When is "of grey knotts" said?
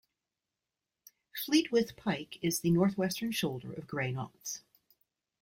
3.73-4.61